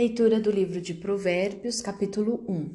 Leitura 0.00 0.40
do 0.40 0.50
livro 0.50 0.80
de 0.80 0.94
Provérbios, 0.94 1.82
capítulo 1.82 2.42
1. 2.48 2.70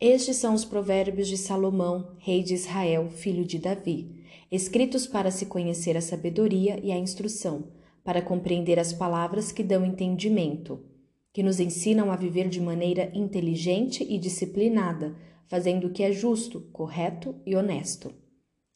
Estes 0.00 0.38
são 0.38 0.52
os 0.52 0.64
provérbios 0.64 1.28
de 1.28 1.36
Salomão, 1.36 2.16
rei 2.18 2.42
de 2.42 2.54
Israel, 2.54 3.08
filho 3.08 3.44
de 3.44 3.56
Davi, 3.56 4.24
escritos 4.50 5.06
para 5.06 5.30
se 5.30 5.46
conhecer 5.46 5.96
a 5.96 6.00
sabedoria 6.00 6.80
e 6.82 6.90
a 6.90 6.98
instrução, 6.98 7.68
para 8.02 8.20
compreender 8.20 8.80
as 8.80 8.92
palavras 8.92 9.52
que 9.52 9.62
dão 9.62 9.84
entendimento, 9.84 10.84
que 11.32 11.40
nos 11.40 11.60
ensinam 11.60 12.10
a 12.10 12.16
viver 12.16 12.48
de 12.48 12.60
maneira 12.60 13.12
inteligente 13.14 14.02
e 14.02 14.18
disciplinada, 14.18 15.14
fazendo 15.46 15.86
o 15.86 15.92
que 15.92 16.02
é 16.02 16.10
justo, 16.10 16.62
correto 16.72 17.32
e 17.46 17.54
honesto. 17.54 18.12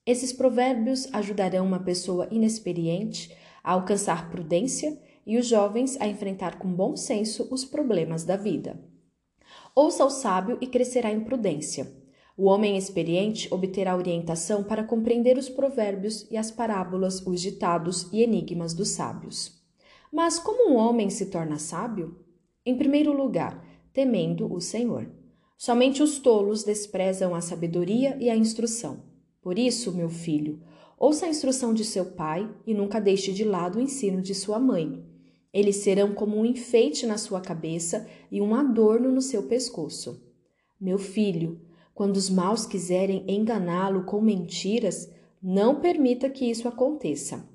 Esses 0.06 0.32
provérbios 0.32 1.12
ajudarão 1.12 1.66
uma 1.66 1.80
pessoa 1.80 2.28
inexperiente 2.30 3.34
a 3.64 3.72
alcançar 3.72 4.30
prudência 4.30 4.96
e 5.26 5.38
os 5.38 5.46
jovens 5.46 5.96
a 6.00 6.06
enfrentar 6.06 6.58
com 6.58 6.72
bom 6.72 6.96
senso 6.96 7.48
os 7.50 7.64
problemas 7.64 8.24
da 8.24 8.36
vida. 8.36 8.78
Ouça 9.74 10.04
o 10.04 10.10
sábio 10.10 10.58
e 10.60 10.66
crescerá 10.66 11.10
em 11.10 11.20
prudência. 11.20 11.92
O 12.36 12.46
homem 12.46 12.76
experiente 12.76 13.52
obterá 13.52 13.96
orientação 13.96 14.62
para 14.62 14.84
compreender 14.84 15.38
os 15.38 15.48
provérbios 15.48 16.26
e 16.30 16.36
as 16.36 16.50
parábolas, 16.50 17.24
os 17.26 17.40
ditados 17.40 18.08
e 18.12 18.22
enigmas 18.22 18.74
dos 18.74 18.88
sábios. 18.88 19.60
Mas 20.12 20.38
como 20.38 20.70
um 20.70 20.76
homem 20.76 21.10
se 21.10 21.26
torna 21.26 21.58
sábio? 21.58 22.16
Em 22.66 22.76
primeiro 22.76 23.12
lugar, 23.12 23.64
temendo 23.92 24.52
o 24.52 24.60
Senhor. 24.60 25.08
Somente 25.56 26.02
os 26.02 26.18
tolos 26.18 26.64
desprezam 26.64 27.34
a 27.34 27.40
sabedoria 27.40 28.16
e 28.20 28.28
a 28.28 28.36
instrução. 28.36 29.04
Por 29.40 29.58
isso, 29.58 29.92
meu 29.92 30.08
filho, 30.08 30.60
ouça 30.98 31.26
a 31.26 31.28
instrução 31.28 31.72
de 31.72 31.84
seu 31.84 32.06
pai 32.06 32.48
e 32.66 32.74
nunca 32.74 33.00
deixe 33.00 33.32
de 33.32 33.44
lado 33.44 33.78
o 33.78 33.80
ensino 33.80 34.20
de 34.20 34.34
sua 34.34 34.58
mãe 34.58 35.04
eles 35.54 35.76
serão 35.76 36.12
como 36.12 36.36
um 36.36 36.44
enfeite 36.44 37.06
na 37.06 37.16
sua 37.16 37.40
cabeça 37.40 38.08
e 38.28 38.40
um 38.40 38.56
adorno 38.56 39.12
no 39.12 39.22
seu 39.22 39.44
pescoço. 39.44 40.20
Meu 40.80 40.98
filho, 40.98 41.60
quando 41.94 42.16
os 42.16 42.28
maus 42.28 42.66
quiserem 42.66 43.24
enganá-lo 43.28 44.02
com 44.02 44.20
mentiras, 44.20 45.08
não 45.40 45.80
permita 45.80 46.28
que 46.28 46.44
isso 46.44 46.66
aconteça. 46.66 47.48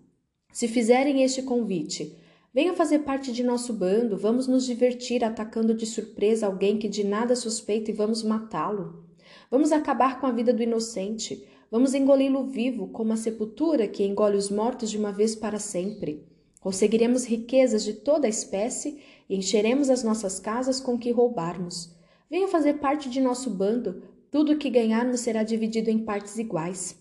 Se 0.54 0.66
fizerem 0.66 1.24
este 1.24 1.42
convite, 1.42 2.16
venha 2.54 2.74
fazer 2.74 3.00
parte 3.00 3.34
de 3.34 3.44
nosso 3.44 3.74
bando, 3.74 4.16
vamos 4.16 4.48
nos 4.48 4.66
divertir 4.66 5.22
atacando 5.22 5.74
de 5.74 5.86
surpresa 5.86 6.48
alguém 6.48 6.80
que 6.80 6.88
de 6.88 7.04
nada 7.04 7.36
suspeita 7.36 7.92
e 7.92 7.94
vamos 7.94 8.24
matá-lo. 8.24 9.04
Vamos 9.52 9.74
acabar 9.74 10.22
com 10.22 10.26
a 10.26 10.32
vida 10.32 10.54
do 10.54 10.64
inocente, 10.64 11.46
vamos 11.70 11.94
engoli-lo 11.94 12.46
vivo, 12.46 12.88
como 12.88 13.12
a 13.12 13.18
sepultura 13.18 13.90
que 13.90 14.06
engole 14.06 14.38
os 14.38 14.50
mortos 14.50 14.90
de 14.90 14.98
uma 14.98 15.12
vez 15.12 15.36
para 15.36 15.60
sempre. 15.60 16.26
Conseguiremos 16.60 17.26
riquezas 17.26 17.84
de 17.84 17.94
toda 17.94 18.28
a 18.28 18.30
espécie 18.30 19.02
e 19.30 19.36
encheremos 19.36 19.90
as 19.90 20.04
nossas 20.04 20.40
casas 20.40 20.80
com 20.80 20.96
o 20.96 21.00
que 21.00 21.12
roubarmos. 21.12 21.96
Venha 22.30 22.48
fazer 22.48 22.76
parte 22.76 23.10
de 23.10 23.22
nosso 23.22 23.50
bando, 23.50 24.04
tudo 24.30 24.54
o 24.54 24.58
que 24.58 24.70
ganharmos 24.70 25.22
será 25.22 25.44
dividido 25.44 25.90
em 25.90 26.00
partes 26.00 26.38
iguais. 26.38 26.96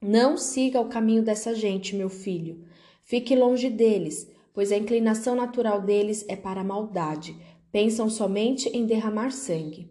Não 0.00 0.36
siga 0.36 0.80
o 0.80 0.88
caminho 0.88 1.22
dessa 1.22 1.54
gente, 1.54 1.96
meu 1.96 2.08
filho. 2.08 2.64
Fique 3.02 3.34
longe 3.34 3.68
deles, 3.70 4.30
pois 4.52 4.70
a 4.70 4.76
inclinação 4.76 5.34
natural 5.34 5.80
deles 5.80 6.24
é 6.28 6.36
para 6.36 6.60
a 6.60 6.64
maldade. 6.64 7.36
Pensam 7.72 8.08
somente 8.08 8.68
em 8.68 8.86
derramar 8.86 9.32
sangue. 9.32 9.90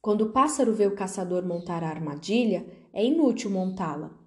Quando 0.00 0.22
o 0.22 0.30
pássaro 0.30 0.74
vê 0.74 0.86
o 0.86 0.94
caçador 0.94 1.46
montar 1.46 1.84
a 1.84 1.88
armadilha, 1.88 2.66
é 2.92 3.04
inútil 3.04 3.50
montá-la. 3.50 4.23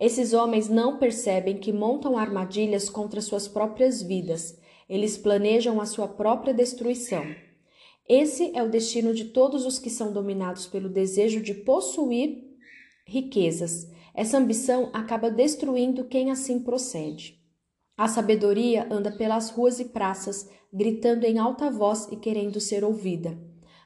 Esses 0.00 0.32
homens 0.32 0.68
não 0.68 0.96
percebem 0.96 1.58
que 1.58 1.72
montam 1.72 2.16
armadilhas 2.16 2.88
contra 2.88 3.20
suas 3.20 3.46
próprias 3.46 4.00
vidas, 4.00 4.58
eles 4.88 5.18
planejam 5.18 5.78
a 5.80 5.84
sua 5.84 6.08
própria 6.08 6.54
destruição. 6.54 7.22
Esse 8.08 8.50
é 8.56 8.62
o 8.62 8.68
destino 8.70 9.14
de 9.14 9.26
todos 9.26 9.66
os 9.66 9.78
que 9.78 9.90
são 9.90 10.12
dominados 10.12 10.66
pelo 10.66 10.88
desejo 10.88 11.40
de 11.40 11.54
possuir 11.54 12.42
riquezas. 13.06 13.88
Essa 14.14 14.38
ambição 14.38 14.90
acaba 14.92 15.30
destruindo 15.30 16.04
quem 16.04 16.30
assim 16.30 16.58
procede. 16.58 17.38
A 17.96 18.08
sabedoria 18.08 18.88
anda 18.90 19.12
pelas 19.12 19.50
ruas 19.50 19.78
e 19.78 19.84
praças, 19.84 20.48
gritando 20.72 21.24
em 21.24 21.38
alta 21.38 21.70
voz 21.70 22.08
e 22.10 22.16
querendo 22.16 22.58
ser 22.58 22.82
ouvida. 22.82 23.38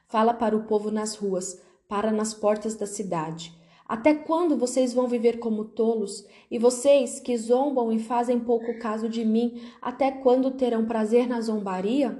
Fala 0.07 0.33
para 0.33 0.55
o 0.55 0.63
povo 0.63 0.89
nas 0.89 1.15
ruas, 1.15 1.61
para 1.87 2.11
nas 2.11 2.33
portas 2.33 2.75
da 2.75 2.87
cidade. 2.87 3.53
Até 3.87 4.15
quando 4.15 4.57
vocês 4.57 4.93
vão 4.93 5.07
viver 5.07 5.37
como 5.37 5.63
tolos? 5.63 6.25
E 6.49 6.57
vocês 6.57 7.19
que 7.19 7.37
zombam 7.37 7.91
e 7.91 7.99
fazem 7.99 8.39
pouco 8.39 8.79
caso 8.79 9.07
de 9.07 9.23
mim, 9.23 9.61
até 9.79 10.11
quando 10.11 10.51
terão 10.51 10.85
prazer 10.85 11.27
na 11.27 11.39
zombaria? 11.39 12.17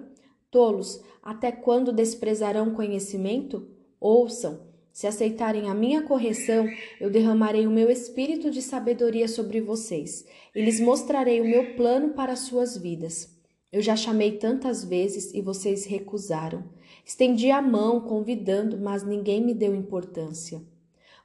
Tolos, 0.52 1.02
até 1.24 1.52
quando 1.52 1.92
desprezarão 1.92 2.76
conhecimento? 2.76 3.68
Ouçam, 4.00 4.62
se 4.94 5.08
aceitarem 5.08 5.68
a 5.68 5.74
minha 5.74 6.03
correção, 6.03 6.68
eu 7.02 7.09
derramarei 7.09 7.66
o 7.66 7.72
meu 7.72 7.90
espírito 7.90 8.52
de 8.52 8.62
sabedoria 8.62 9.28
sobre 9.28 9.59
vocês 9.59 10.24
e 10.56 10.62
lhes 10.62 10.80
mostrarei 10.80 11.42
o 11.42 11.46
meu 11.46 11.76
plano 11.76 12.14
para 12.14 12.34
as 12.34 12.40
suas 12.40 12.78
vidas. 12.78 13.36
Eu 13.72 13.82
já 13.82 13.96
chamei 13.96 14.38
tantas 14.38 14.86
vezes 14.86 15.34
e 15.34 15.42
vocês 15.42 15.84
recusaram. 15.86 16.64
Estendi 17.03 17.50
a 17.50 17.62
mão 17.62 18.00
convidando, 18.02 18.78
mas 18.78 19.03
ninguém 19.03 19.44
me 19.44 19.53
deu 19.53 19.76
importância. 19.76 20.62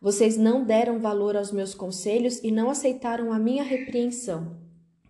Vocês 0.00 0.38
não 0.38 0.64
deram 0.64 0.98
valor 0.98 1.36
aos 1.36 1.52
meus 1.52 1.74
conselhos 1.74 2.40
e 2.42 2.50
não 2.50 2.70
aceitaram 2.70 3.30
a 3.30 3.38
minha 3.38 3.62
repreensão. 3.62 4.56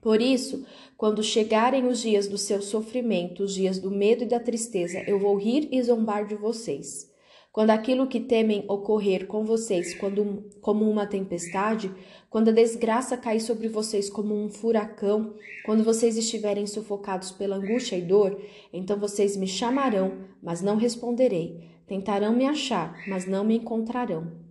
Por 0.01 0.21
isso, 0.21 0.67
quando 0.97 1.23
chegarem 1.23 1.87
os 1.87 2.01
dias 2.01 2.27
do 2.27 2.37
seu 2.37 2.61
sofrimento, 2.61 3.45
os 3.45 3.55
dias 3.55 3.79
do 3.79 3.89
medo 3.89 4.25
e 4.25 4.27
da 4.27 4.41
tristeza, 4.41 5.01
eu 5.07 5.21
vou 5.21 5.37
rir 5.37 5.69
e 5.71 5.81
zombar 5.81 6.27
de 6.27 6.35
vocês. 6.35 7.09
Quando 7.53 7.71
aquilo 7.71 8.09
que 8.09 8.19
temem 8.19 8.65
ocorrer 8.67 9.29
com 9.29 9.45
vocês 9.45 9.95
quando, 9.95 10.51
como 10.61 10.89
uma 10.91 11.07
tempestade, 11.07 11.93
quando 12.29 12.49
a 12.49 12.53
desgraça 12.53 13.17
cair 13.17 13.41
sobre 13.41 13.69
vocês 13.69 14.11
como 14.11 14.35
um 14.35 14.49
furacão, 14.49 15.35
quando 15.65 15.85
vocês 15.85 16.17
estiverem 16.17 16.67
sufocados 16.67 17.31
pela 17.31 17.57
angústia 17.57 17.97
e 17.97 18.03
dor, 18.03 18.41
então 18.73 18.99
vocês 18.99 19.37
me 19.37 19.47
chamarão, 19.47 20.27
mas 20.43 20.61
não 20.61 20.77
responderei. 20.77 21.69
Tentarão 21.87 22.33
me 22.33 22.45
achar, 22.45 22.97
mas 23.07 23.25
não 23.27 23.45
me 23.45 23.57
encontrarão. 23.57 24.50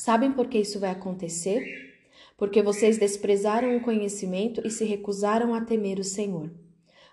Sabem 0.00 0.32
por 0.32 0.46
que 0.48 0.56
isso 0.56 0.80
vai 0.80 0.88
acontecer? 0.88 1.62
Porque 2.38 2.62
vocês 2.62 2.96
desprezaram 2.96 3.76
o 3.76 3.82
conhecimento 3.82 4.66
e 4.66 4.70
se 4.70 4.82
recusaram 4.82 5.52
a 5.52 5.60
temer 5.60 5.98
o 5.98 6.04
Senhor. 6.04 6.50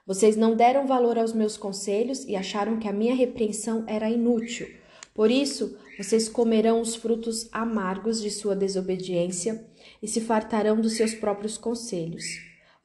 Vocês 0.05 0.37
não 0.37 0.55
deram 0.55 0.87
valor 0.87 1.17
aos 1.17 1.33
meus 1.33 1.57
conselhos 1.57 2.23
e 2.23 2.33
acharam 2.33 2.79
que 2.79 2.87
a 2.87 2.93
minha 2.93 3.13
repreensão 3.13 3.83
era 3.87 4.09
inútil. 4.09 4.69
Por 5.13 5.29
isso, 5.29 5.77
vocês 5.97 6.29
comerão 6.29 6.79
os 6.79 6.95
frutos 6.95 7.49
amargos 7.51 8.21
de 8.21 8.31
sua 8.31 8.55
desobediência 8.55 9.67
e 10.01 10.07
se 10.07 10.21
fartarão 10.21 10.79
dos 10.79 10.93
seus 10.93 11.13
próprios 11.13 11.57
conselhos. 11.57 12.23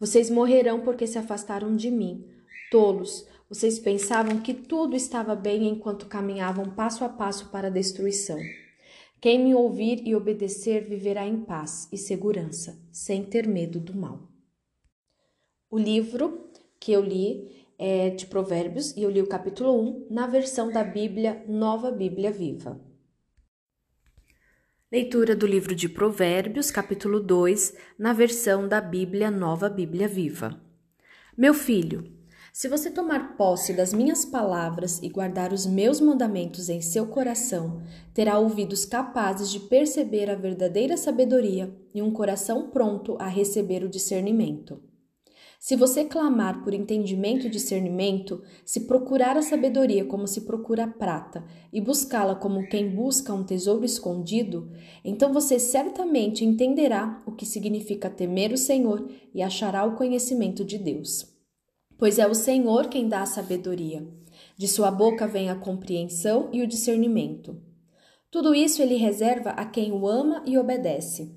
Vocês 0.01 0.29
morrerão 0.29 0.81
porque 0.81 1.07
se 1.07 1.17
afastaram 1.17 1.77
de 1.77 1.93
mim. 1.93 2.27
Tolos, 2.73 3.25
vocês 3.49 3.79
pensavam 3.79 4.41
que 4.41 4.53
tudo 4.53 4.97
estava 4.97 5.37
bem 5.37 5.69
enquanto 5.69 6.07
caminhavam 6.07 6.71
passo 6.71 7.05
a 7.05 7.09
passo 7.09 7.51
para 7.51 7.69
a 7.69 7.71
destruição. 7.71 8.41
Quem 9.23 9.39
me 9.39 9.55
ouvir 9.55 10.03
e 10.05 10.17
obedecer 10.17 10.85
viverá 10.85 11.25
em 11.25 11.45
paz 11.45 11.89
e 11.93 11.97
segurança, 11.97 12.77
sem 12.91 13.23
ter 13.23 13.47
medo 13.47 13.79
do 13.79 13.95
mal. 13.95 14.29
O 15.71 15.79
livro 15.79 16.51
que 16.81 16.91
eu 16.91 17.01
li 17.01 17.69
é 17.79 18.11
de 18.11 18.27
Provérbios 18.27 18.91
e 18.97 19.05
eu 19.05 19.09
li 19.09 19.23
o 19.23 19.29
capítulo 19.29 19.81
1 19.81 20.09
na 20.11 20.27
versão 20.27 20.73
da 20.73 20.83
Bíblia 20.83 21.45
Nova 21.47 21.93
Bíblia 21.93 22.33
Viva. 22.33 22.81
Leitura 24.91 25.37
do 25.37 25.47
livro 25.47 25.73
de 25.73 25.89
Provérbios, 25.89 26.73
capítulo 26.73 27.21
2, 27.21 27.77
na 27.97 28.13
versão 28.13 28.67
da 28.67 28.81
Bíblia 28.81 29.31
Nova 29.31 29.69
Bíblia 29.69 30.09
Viva. 30.09 30.61
Meu 31.39 31.55
filho, 31.55 32.13
se 32.53 32.69
você 32.69 32.91
tomar 32.91 33.35
posse 33.35 33.73
das 33.73 33.95
minhas 33.95 34.27
palavras 34.27 35.01
e 35.03 35.09
guardar 35.09 35.55
os 35.55 35.65
meus 35.65 36.03
mandamentos 36.03 36.69
em 36.69 36.83
seu 36.83 37.07
coração, 37.07 37.81
terá 38.13 38.39
ouvidos 38.39 38.85
capazes 38.85 39.51
de 39.51 39.59
perceber 39.59 40.29
a 40.29 40.35
verdadeira 40.35 40.99
sabedoria 40.99 41.75
e 41.95 42.03
um 42.03 42.13
coração 42.13 42.69
pronto 42.69 43.17
a 43.19 43.27
receber 43.27 43.83
o 43.83 43.89
discernimento. 43.89 44.79
Se 45.59 45.77
você 45.77 46.05
clamar 46.05 46.63
por 46.63 46.75
entendimento 46.75 47.47
e 47.47 47.51
discernimento, 47.51 48.43
se 48.67 48.81
procurar 48.81 49.39
a 49.39 49.43
sabedoria 49.43 50.05
como 50.05 50.27
se 50.27 50.43
procura 50.43 50.85
a 50.85 50.89
prata 50.89 51.43
e 51.73 51.81
buscá-la 51.81 52.35
como 52.35 52.69
quem 52.69 52.95
busca 52.95 53.33
um 53.33 53.45
tesouro 53.45 53.85
escondido, 53.85 54.71
então 55.03 55.33
você 55.33 55.59
certamente 55.59 56.45
entenderá 56.45 57.23
o 57.25 57.33
que 57.33 57.47
significa 57.47 58.11
temer 58.11 58.53
o 58.53 58.59
Senhor 58.59 59.09
e 59.33 59.41
achará 59.41 59.87
o 59.87 59.97
conhecimento 59.97 60.63
de 60.63 60.77
Deus 60.77 61.32
pois 62.03 62.19
é 62.19 62.27
o 62.27 62.35
Senhor 62.35 62.89
quem 62.89 63.07
dá 63.07 63.23
a 63.23 63.27
sabedoria. 63.27 64.05
De 64.57 64.67
sua 64.67 64.91
boca 64.91 65.25
vem 65.25 65.49
a 65.49 65.55
compreensão 65.55 66.49
e 66.53 66.61
o 66.61 66.67
discernimento. 66.67 67.57
Tudo 68.29 68.57
isso 68.57 68.83
ele 68.83 68.97
reserva 68.97 69.51
a 69.51 69.65
quem 69.65 69.93
o 69.93 70.09
ama 70.09 70.43
e 70.45 70.59
obedece. 70.59 71.33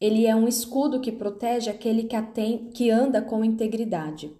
Ele 0.00 0.26
é 0.26 0.34
um 0.34 0.48
escudo 0.48 1.00
que 1.00 1.12
protege 1.12 1.70
aquele 1.70 2.02
que, 2.02 2.16
que 2.74 2.90
anda 2.90 3.22
com 3.22 3.44
integridade. 3.44 4.36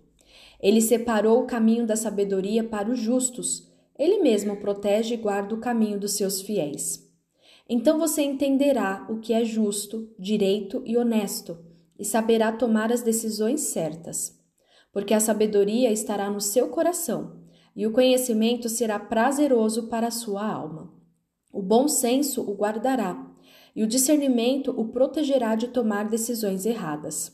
Ele 0.60 0.80
separou 0.80 1.42
o 1.42 1.46
caminho 1.46 1.86
da 1.86 1.94
sabedoria 1.94 2.64
para 2.64 2.90
os 2.90 2.98
justos, 2.98 3.70
Ele 3.96 4.20
mesmo 4.20 4.56
protege 4.56 5.14
e 5.14 5.18
guarda 5.18 5.54
o 5.54 5.60
caminho 5.60 6.00
dos 6.00 6.14
seus 6.14 6.42
fiéis. 6.42 7.08
Então 7.68 8.00
você 8.00 8.22
entenderá 8.22 9.06
o 9.08 9.20
que 9.20 9.32
é 9.32 9.44
justo, 9.44 10.10
direito 10.18 10.82
e 10.84 10.96
honesto, 10.96 11.56
e 11.96 12.04
saberá 12.04 12.50
tomar 12.50 12.90
as 12.90 13.02
decisões 13.02 13.60
certas. 13.60 14.37
Porque 14.98 15.14
a 15.14 15.20
sabedoria 15.20 15.92
estará 15.92 16.28
no 16.28 16.40
seu 16.40 16.70
coração, 16.70 17.36
e 17.76 17.86
o 17.86 17.92
conhecimento 17.92 18.68
será 18.68 18.98
prazeroso 18.98 19.86
para 19.86 20.08
a 20.08 20.10
sua 20.10 20.44
alma. 20.44 20.92
O 21.52 21.62
bom 21.62 21.86
senso 21.86 22.42
o 22.42 22.52
guardará, 22.56 23.24
e 23.76 23.84
o 23.84 23.86
discernimento 23.86 24.72
o 24.76 24.88
protegerá 24.88 25.54
de 25.54 25.68
tomar 25.68 26.08
decisões 26.08 26.66
erradas. 26.66 27.32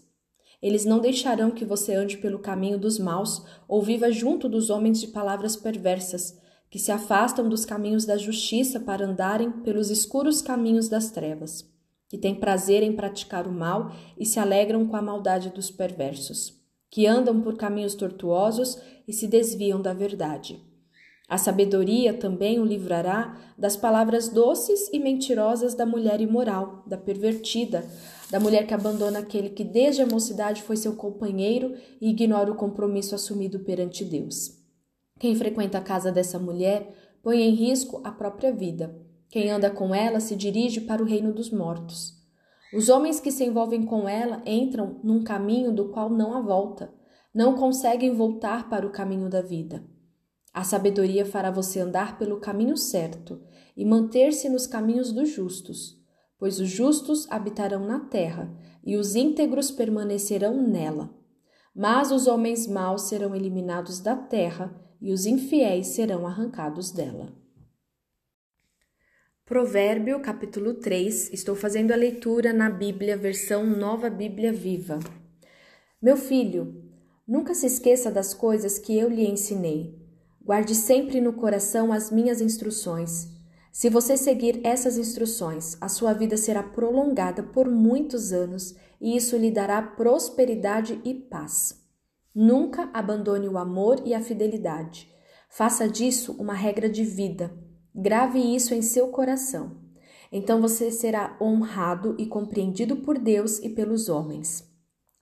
Eles 0.60 0.84
não 0.84 0.98
deixarão 0.98 1.50
que 1.50 1.64
você 1.64 1.94
ande 1.94 2.18
pelo 2.18 2.38
caminho 2.38 2.78
dos 2.78 2.98
maus 2.98 3.42
ou 3.66 3.80
viva 3.80 4.12
junto 4.12 4.46
dos 4.46 4.68
homens 4.68 5.00
de 5.00 5.06
palavras 5.06 5.56
perversas, 5.56 6.38
que 6.68 6.78
se 6.78 6.92
afastam 6.92 7.48
dos 7.48 7.64
caminhos 7.64 8.04
da 8.04 8.18
justiça 8.18 8.78
para 8.78 9.06
andarem 9.06 9.50
pelos 9.50 9.88
escuros 9.88 10.42
caminhos 10.42 10.86
das 10.86 11.10
trevas, 11.10 11.66
que 12.10 12.18
têm 12.18 12.34
prazer 12.34 12.82
em 12.82 12.94
praticar 12.94 13.48
o 13.48 13.52
mal 13.52 13.90
e 14.18 14.26
se 14.26 14.38
alegram 14.38 14.86
com 14.86 14.96
a 14.96 15.00
maldade 15.00 15.48
dos 15.48 15.70
perversos, 15.70 16.62
que 16.94 17.08
andam 17.08 17.40
por 17.40 17.56
caminhos 17.56 17.96
tortuosos 17.96 18.78
e 19.08 19.12
se 19.12 19.26
desviam 19.26 19.82
da 19.82 19.92
verdade. 19.92 20.62
A 21.28 21.36
sabedoria 21.36 22.14
também 22.14 22.60
o 22.60 22.64
livrará 22.64 23.36
das 23.58 23.76
palavras 23.76 24.28
doces 24.28 24.88
e 24.92 25.00
mentirosas 25.00 25.74
da 25.74 25.84
mulher 25.84 26.20
imoral, 26.20 26.84
da 26.86 26.96
pervertida, 26.96 27.84
da 28.30 28.38
mulher 28.38 28.64
que 28.64 28.74
abandona 28.74 29.18
aquele 29.18 29.50
que 29.50 29.64
desde 29.64 30.02
a 30.02 30.06
mocidade 30.06 30.62
foi 30.62 30.76
seu 30.76 30.94
companheiro 30.94 31.74
e 32.00 32.10
ignora 32.10 32.52
o 32.52 32.54
compromisso 32.54 33.16
assumido 33.16 33.58
perante 33.64 34.04
Deus. 34.04 34.52
Quem 35.18 35.34
frequenta 35.34 35.78
a 35.78 35.82
casa 35.82 36.12
dessa 36.12 36.38
mulher 36.38 36.94
põe 37.24 37.42
em 37.42 37.56
risco 37.56 38.02
a 38.04 38.12
própria 38.12 38.52
vida. 38.52 38.96
Quem 39.30 39.50
anda 39.50 39.68
com 39.68 39.92
ela 39.92 40.20
se 40.20 40.36
dirige 40.36 40.82
para 40.82 41.02
o 41.02 41.06
reino 41.06 41.32
dos 41.32 41.50
mortos. 41.50 42.23
Os 42.74 42.88
homens 42.88 43.20
que 43.20 43.30
se 43.30 43.44
envolvem 43.44 43.84
com 43.84 44.08
ela 44.08 44.42
entram 44.44 44.98
num 45.04 45.22
caminho 45.22 45.72
do 45.72 45.90
qual 45.90 46.10
não 46.10 46.34
há 46.34 46.40
volta, 46.40 46.92
não 47.32 47.54
conseguem 47.54 48.12
voltar 48.12 48.68
para 48.68 48.84
o 48.84 48.90
caminho 48.90 49.28
da 49.28 49.40
vida. 49.40 49.84
A 50.52 50.64
sabedoria 50.64 51.24
fará 51.24 51.52
você 51.52 51.78
andar 51.78 52.18
pelo 52.18 52.40
caminho 52.40 52.76
certo 52.76 53.40
e 53.76 53.84
manter-se 53.84 54.48
nos 54.48 54.66
caminhos 54.66 55.12
dos 55.12 55.28
justos, 55.28 56.00
pois 56.36 56.58
os 56.58 56.68
justos 56.68 57.30
habitarão 57.30 57.86
na 57.86 58.00
terra 58.00 58.52
e 58.84 58.96
os 58.96 59.14
íntegros 59.14 59.70
permanecerão 59.70 60.60
nela. 60.60 61.14
Mas 61.74 62.10
os 62.10 62.26
homens 62.26 62.66
maus 62.66 63.02
serão 63.02 63.36
eliminados 63.36 64.00
da 64.00 64.16
terra 64.16 64.74
e 65.00 65.12
os 65.12 65.26
infiéis 65.26 65.88
serão 65.88 66.26
arrancados 66.26 66.90
dela. 66.90 67.43
Provérbio, 69.46 70.20
capítulo 70.20 70.72
3. 70.72 71.30
Estou 71.30 71.54
fazendo 71.54 71.92
a 71.92 71.96
leitura 71.96 72.50
na 72.50 72.70
Bíblia, 72.70 73.14
versão 73.14 73.66
Nova 73.66 74.08
Bíblia 74.08 74.50
Viva. 74.50 74.98
Meu 76.00 76.16
filho, 76.16 76.82
nunca 77.28 77.52
se 77.52 77.66
esqueça 77.66 78.10
das 78.10 78.32
coisas 78.32 78.78
que 78.78 78.96
eu 78.98 79.06
lhe 79.06 79.28
ensinei. 79.28 80.02
Guarde 80.40 80.74
sempre 80.74 81.20
no 81.20 81.34
coração 81.34 81.92
as 81.92 82.10
minhas 82.10 82.40
instruções. 82.40 83.28
Se 83.70 83.90
você 83.90 84.16
seguir 84.16 84.62
essas 84.64 84.96
instruções, 84.96 85.76
a 85.78 85.90
sua 85.90 86.14
vida 86.14 86.38
será 86.38 86.62
prolongada 86.62 87.42
por 87.42 87.70
muitos 87.70 88.32
anos 88.32 88.74
e 88.98 89.14
isso 89.14 89.36
lhe 89.36 89.50
dará 89.50 89.82
prosperidade 89.82 90.98
e 91.04 91.12
paz. 91.12 91.84
Nunca 92.34 92.88
abandone 92.94 93.46
o 93.46 93.58
amor 93.58 94.00
e 94.06 94.14
a 94.14 94.22
fidelidade. 94.22 95.12
Faça 95.50 95.86
disso 95.86 96.34
uma 96.40 96.54
regra 96.54 96.88
de 96.88 97.04
vida. 97.04 97.63
Grave 97.94 98.40
isso 98.40 98.74
em 98.74 98.82
seu 98.82 99.08
coração. 99.08 99.76
Então 100.32 100.60
você 100.60 100.90
será 100.90 101.36
honrado 101.40 102.16
e 102.18 102.26
compreendido 102.26 102.96
por 102.96 103.18
Deus 103.18 103.58
e 103.60 103.68
pelos 103.68 104.08
homens. 104.08 104.68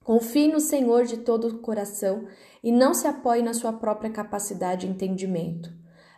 Confie 0.03 0.49
no 0.49 0.59
Senhor 0.59 1.05
de 1.05 1.19
todo 1.19 1.49
o 1.49 1.59
coração 1.59 2.27
e 2.63 2.73
não 2.73 2.95
se 2.95 3.07
apoie 3.07 3.43
na 3.43 3.53
sua 3.53 3.75
própria 3.75 4.11
capacidade 4.11 4.87
e 4.87 4.91
entendimento. 4.91 5.71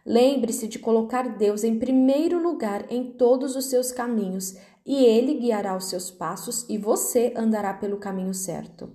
Lembre-se 0.06 0.68
de 0.68 0.78
colocar 0.78 1.36
Deus 1.36 1.64
em 1.64 1.78
primeiro 1.78 2.40
lugar 2.40 2.86
em 2.90 3.12
todos 3.12 3.56
os 3.56 3.66
seus 3.66 3.90
caminhos 3.90 4.54
e 4.86 5.04
Ele 5.04 5.34
guiará 5.34 5.76
os 5.76 5.88
seus 5.88 6.10
passos 6.10 6.64
e 6.68 6.78
você 6.78 7.32
andará 7.36 7.74
pelo 7.74 7.96
caminho 7.96 8.32
certo. 8.32 8.92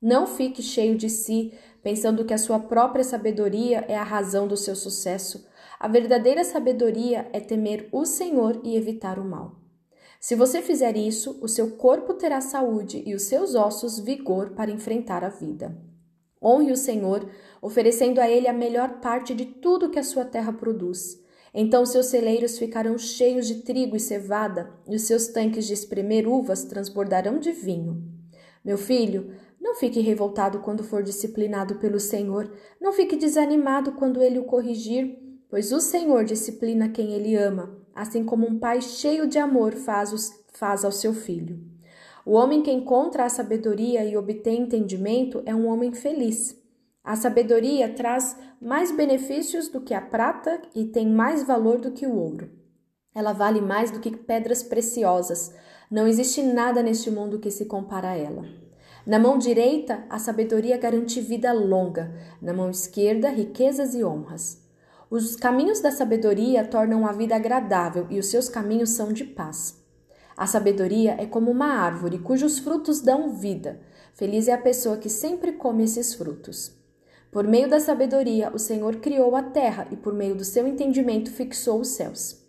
Não 0.00 0.26
fique 0.26 0.62
cheio 0.62 0.96
de 0.96 1.10
si, 1.10 1.52
pensando 1.82 2.24
que 2.24 2.32
a 2.32 2.38
sua 2.38 2.58
própria 2.58 3.04
sabedoria 3.04 3.84
é 3.88 3.96
a 3.96 4.04
razão 4.04 4.46
do 4.46 4.56
seu 4.56 4.76
sucesso. 4.76 5.46
A 5.80 5.88
verdadeira 5.88 6.44
sabedoria 6.44 7.26
é 7.32 7.40
temer 7.40 7.88
o 7.90 8.04
Senhor 8.04 8.60
e 8.62 8.76
evitar 8.76 9.18
o 9.18 9.24
mal. 9.24 9.62
Se 10.20 10.34
você 10.34 10.60
fizer 10.60 10.94
isso, 10.94 11.38
o 11.40 11.48
seu 11.48 11.70
corpo 11.70 12.12
terá 12.12 12.42
saúde 12.42 13.02
e 13.06 13.14
os 13.14 13.22
seus 13.22 13.54
ossos 13.54 13.98
vigor 13.98 14.50
para 14.50 14.70
enfrentar 14.70 15.24
a 15.24 15.30
vida. 15.30 15.74
Honre 16.42 16.70
o 16.70 16.76
Senhor, 16.76 17.26
oferecendo 17.62 18.20
a 18.20 18.28
Ele 18.28 18.46
a 18.46 18.52
melhor 18.52 19.00
parte 19.00 19.34
de 19.34 19.46
tudo 19.46 19.88
que 19.88 19.98
a 19.98 20.02
sua 20.02 20.22
terra 20.22 20.52
produz. 20.52 21.18
Então 21.54 21.86
seus 21.86 22.06
celeiros 22.06 22.58
ficarão 22.58 22.98
cheios 22.98 23.46
de 23.46 23.62
trigo 23.62 23.96
e 23.96 24.00
cevada, 24.00 24.70
e 24.86 24.94
os 24.94 25.02
seus 25.04 25.28
tanques 25.28 25.66
de 25.66 25.72
espremer 25.72 26.28
uvas 26.28 26.62
transbordarão 26.62 27.38
de 27.38 27.52
vinho. 27.52 28.04
Meu 28.62 28.76
filho, 28.76 29.32
não 29.58 29.74
fique 29.74 30.00
revoltado 30.00 30.58
quando 30.58 30.84
for 30.84 31.02
disciplinado 31.02 31.76
pelo 31.76 31.98
Senhor, 31.98 32.52
não 32.78 32.92
fique 32.92 33.16
desanimado 33.16 33.92
quando 33.92 34.22
ele 34.22 34.38
o 34.38 34.44
corrigir, 34.44 35.29
pois 35.50 35.72
o 35.72 35.80
Senhor 35.80 36.24
disciplina 36.24 36.88
quem 36.88 37.12
ele 37.12 37.34
ama, 37.34 37.76
assim 37.94 38.24
como 38.24 38.46
um 38.46 38.58
pai 38.58 38.80
cheio 38.80 39.26
de 39.26 39.38
amor 39.38 39.74
faz, 39.74 40.12
os, 40.12 40.32
faz 40.52 40.84
ao 40.84 40.92
seu 40.92 41.12
filho. 41.12 41.60
O 42.24 42.32
homem 42.32 42.62
que 42.62 42.70
encontra 42.70 43.24
a 43.24 43.28
sabedoria 43.28 44.04
e 44.04 44.16
obtém 44.16 44.62
entendimento 44.62 45.42
é 45.44 45.54
um 45.54 45.66
homem 45.66 45.92
feliz. 45.92 46.56
A 47.02 47.16
sabedoria 47.16 47.88
traz 47.92 48.36
mais 48.60 48.92
benefícios 48.92 49.68
do 49.68 49.80
que 49.80 49.94
a 49.94 50.00
prata 50.00 50.60
e 50.74 50.84
tem 50.84 51.08
mais 51.08 51.42
valor 51.42 51.80
do 51.80 51.90
que 51.90 52.06
o 52.06 52.14
ouro. 52.14 52.50
Ela 53.14 53.32
vale 53.32 53.60
mais 53.60 53.90
do 53.90 53.98
que 53.98 54.16
pedras 54.16 54.62
preciosas. 54.62 55.52
Não 55.90 56.06
existe 56.06 56.42
nada 56.42 56.82
neste 56.82 57.10
mundo 57.10 57.40
que 57.40 57.50
se 57.50 57.64
compara 57.64 58.10
a 58.10 58.16
ela. 58.16 58.44
Na 59.06 59.18
mão 59.18 59.38
direita, 59.38 60.04
a 60.08 60.18
sabedoria 60.18 60.76
garante 60.76 61.20
vida 61.20 61.52
longa, 61.52 62.14
na 62.40 62.52
mão 62.52 62.70
esquerda, 62.70 63.30
riquezas 63.30 63.94
e 63.94 64.04
honras. 64.04 64.59
Os 65.10 65.34
caminhos 65.34 65.80
da 65.80 65.90
sabedoria 65.90 66.64
tornam 66.64 67.04
a 67.04 67.10
vida 67.10 67.34
agradável 67.34 68.06
e 68.10 68.20
os 68.20 68.26
seus 68.26 68.48
caminhos 68.48 68.90
são 68.90 69.12
de 69.12 69.24
paz. 69.24 69.82
A 70.36 70.46
sabedoria 70.46 71.16
é 71.18 71.26
como 71.26 71.50
uma 71.50 71.66
árvore 71.66 72.20
cujos 72.20 72.60
frutos 72.60 73.00
dão 73.00 73.32
vida. 73.32 73.80
Feliz 74.14 74.46
é 74.46 74.52
a 74.52 74.58
pessoa 74.58 74.96
que 74.96 75.08
sempre 75.08 75.50
come 75.50 75.82
esses 75.82 76.14
frutos. 76.14 76.78
Por 77.28 77.42
meio 77.42 77.68
da 77.68 77.80
sabedoria, 77.80 78.52
o 78.54 78.58
Senhor 78.58 78.98
criou 78.98 79.34
a 79.34 79.42
terra 79.42 79.88
e, 79.90 79.96
por 79.96 80.14
meio 80.14 80.36
do 80.36 80.44
seu 80.44 80.64
entendimento, 80.64 81.32
fixou 81.32 81.80
os 81.80 81.88
céus. 81.88 82.40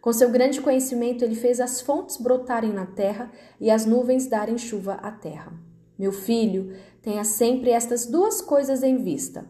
Com 0.00 0.12
seu 0.12 0.30
grande 0.30 0.60
conhecimento, 0.60 1.24
ele 1.24 1.34
fez 1.34 1.58
as 1.58 1.80
fontes 1.80 2.18
brotarem 2.18 2.72
na 2.72 2.86
terra 2.86 3.32
e 3.60 3.68
as 3.68 3.84
nuvens 3.84 4.28
darem 4.28 4.56
chuva 4.56 4.94
à 4.94 5.10
terra. 5.10 5.52
Meu 5.98 6.12
filho, 6.12 6.72
tenha 7.02 7.24
sempre 7.24 7.70
estas 7.70 8.06
duas 8.06 8.40
coisas 8.40 8.84
em 8.84 8.96
vista: 8.96 9.44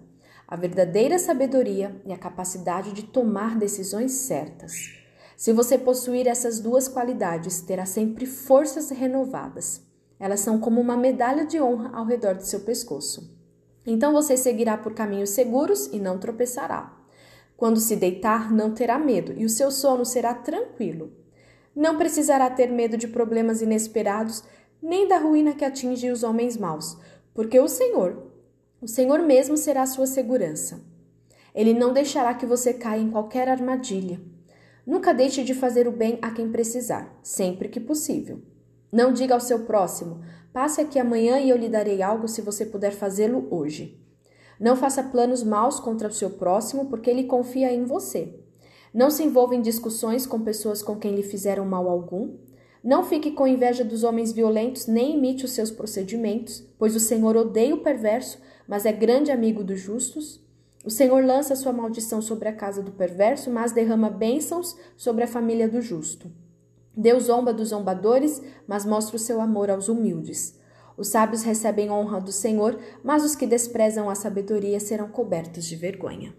a 0.48 0.54
verdadeira 0.54 1.18
sabedoria 1.18 2.00
e 2.04 2.12
a 2.12 2.18
capacidade 2.18 2.92
de 2.92 3.02
tomar 3.02 3.56
decisões 3.56 4.12
certas. 4.12 4.94
Se 5.36 5.52
você 5.52 5.76
possuir 5.76 6.26
essas 6.26 6.60
duas 6.60 6.88
qualidades, 6.88 7.60
terá 7.60 7.84
sempre 7.84 8.26
forças 8.26 8.90
renovadas. 8.90 9.82
Elas 10.18 10.40
são 10.40 10.58
como 10.58 10.80
uma 10.80 10.96
medalha 10.96 11.44
de 11.44 11.60
honra 11.60 11.90
ao 11.92 12.06
redor 12.06 12.34
do 12.36 12.44
seu 12.44 12.60
pescoço. 12.60 13.36
Então 13.84 14.12
você 14.12 14.36
seguirá 14.36 14.78
por 14.78 14.94
caminhos 14.94 15.30
seguros 15.30 15.86
e 15.92 15.98
não 15.98 16.18
tropeçará. 16.18 16.96
Quando 17.56 17.80
se 17.80 17.96
deitar, 17.96 18.52
não 18.52 18.72
terá 18.72 18.98
medo 18.98 19.32
e 19.36 19.44
o 19.44 19.50
seu 19.50 19.70
sono 19.70 20.04
será 20.04 20.32
tranquilo. 20.34 21.12
Não 21.74 21.98
precisará 21.98 22.48
ter 22.48 22.70
medo 22.70 22.96
de 22.96 23.08
problemas 23.08 23.60
inesperados 23.60 24.42
nem 24.80 25.08
da 25.08 25.18
ruína 25.18 25.54
que 25.54 25.64
atinge 25.64 26.10
os 26.10 26.22
homens 26.22 26.56
maus, 26.56 26.96
porque 27.34 27.58
o 27.58 27.68
Senhor, 27.68 28.25
o 28.80 28.86
Senhor 28.86 29.20
mesmo 29.20 29.56
será 29.56 29.82
a 29.82 29.86
sua 29.86 30.06
segurança. 30.06 30.80
Ele 31.54 31.72
não 31.72 31.92
deixará 31.92 32.34
que 32.34 32.44
você 32.44 32.74
caia 32.74 33.00
em 33.00 33.10
qualquer 33.10 33.48
armadilha. 33.48 34.20
Nunca 34.86 35.14
deixe 35.14 35.42
de 35.42 35.54
fazer 35.54 35.88
o 35.88 35.92
bem 35.92 36.18
a 36.20 36.30
quem 36.30 36.52
precisar, 36.52 37.18
sempre 37.22 37.68
que 37.68 37.80
possível. 37.80 38.42
Não 38.92 39.12
diga 39.12 39.34
ao 39.34 39.40
seu 39.40 39.60
próximo: 39.60 40.20
passe 40.52 40.80
aqui 40.80 40.98
amanhã 40.98 41.38
e 41.38 41.48
eu 41.48 41.56
lhe 41.56 41.68
darei 41.68 42.02
algo 42.02 42.28
se 42.28 42.42
você 42.42 42.66
puder 42.66 42.92
fazê-lo 42.92 43.48
hoje. 43.50 43.98
Não 44.60 44.76
faça 44.76 45.02
planos 45.02 45.42
maus 45.42 45.80
contra 45.80 46.08
o 46.08 46.12
seu 46.12 46.30
próximo 46.30 46.86
porque 46.86 47.10
ele 47.10 47.24
confia 47.24 47.72
em 47.72 47.84
você. 47.84 48.38
Não 48.92 49.10
se 49.10 49.22
envolva 49.22 49.54
em 49.54 49.60
discussões 49.60 50.26
com 50.26 50.40
pessoas 50.40 50.82
com 50.82 50.96
quem 50.96 51.14
lhe 51.14 51.22
fizeram 51.22 51.64
mal 51.66 51.88
algum. 51.88 52.36
Não 52.86 53.02
fique 53.02 53.32
com 53.32 53.48
inveja 53.48 53.82
dos 53.82 54.04
homens 54.04 54.30
violentos, 54.30 54.86
nem 54.86 55.16
imite 55.16 55.44
os 55.44 55.50
seus 55.50 55.72
procedimentos, 55.72 56.64
pois 56.78 56.94
o 56.94 57.00
Senhor 57.00 57.36
odeia 57.36 57.74
o 57.74 57.82
perverso, 57.82 58.38
mas 58.68 58.86
é 58.86 58.92
grande 58.92 59.32
amigo 59.32 59.64
dos 59.64 59.80
justos. 59.80 60.40
O 60.84 60.90
Senhor 60.90 61.24
lança 61.24 61.56
sua 61.56 61.72
maldição 61.72 62.22
sobre 62.22 62.48
a 62.48 62.52
casa 62.52 62.80
do 62.80 62.92
perverso, 62.92 63.50
mas 63.50 63.72
derrama 63.72 64.08
bênçãos 64.08 64.76
sobre 64.96 65.24
a 65.24 65.26
família 65.26 65.68
do 65.68 65.82
justo. 65.82 66.30
Deus 66.96 67.24
zomba 67.24 67.52
dos 67.52 67.70
zombadores, 67.70 68.40
mas 68.68 68.86
mostra 68.86 69.16
o 69.16 69.18
seu 69.18 69.40
amor 69.40 69.68
aos 69.68 69.88
humildes. 69.88 70.56
Os 70.96 71.08
sábios 71.08 71.42
recebem 71.42 71.90
honra 71.90 72.20
do 72.20 72.30
Senhor, 72.30 72.78
mas 73.02 73.24
os 73.24 73.34
que 73.34 73.48
desprezam 73.48 74.08
a 74.08 74.14
sabedoria 74.14 74.78
serão 74.78 75.08
cobertos 75.08 75.64
de 75.64 75.74
vergonha. 75.74 76.32